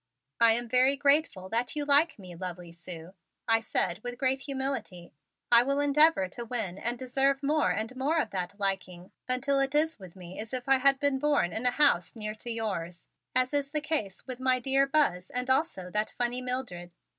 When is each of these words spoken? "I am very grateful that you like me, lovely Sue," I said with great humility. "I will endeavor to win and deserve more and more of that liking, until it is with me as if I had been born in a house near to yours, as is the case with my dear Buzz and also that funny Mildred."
"I 0.39 0.53
am 0.53 0.67
very 0.67 0.97
grateful 0.97 1.47
that 1.49 1.75
you 1.75 1.85
like 1.85 2.17
me, 2.17 2.35
lovely 2.35 2.71
Sue," 2.71 3.13
I 3.47 3.59
said 3.59 3.99
with 4.01 4.17
great 4.17 4.41
humility. 4.41 5.13
"I 5.51 5.61
will 5.61 5.79
endeavor 5.79 6.27
to 6.27 6.43
win 6.43 6.79
and 6.79 6.97
deserve 6.97 7.43
more 7.43 7.69
and 7.69 7.95
more 7.95 8.19
of 8.19 8.31
that 8.31 8.59
liking, 8.59 9.11
until 9.29 9.59
it 9.59 9.75
is 9.75 9.99
with 9.99 10.15
me 10.15 10.39
as 10.39 10.55
if 10.55 10.67
I 10.67 10.79
had 10.79 10.99
been 10.99 11.19
born 11.19 11.53
in 11.53 11.67
a 11.67 11.77
house 11.77 12.15
near 12.15 12.33
to 12.33 12.49
yours, 12.49 13.05
as 13.35 13.53
is 13.53 13.69
the 13.69 13.79
case 13.79 14.25
with 14.25 14.39
my 14.39 14.57
dear 14.59 14.87
Buzz 14.87 15.29
and 15.29 15.51
also 15.51 15.91
that 15.91 16.15
funny 16.17 16.41
Mildred." 16.41 16.89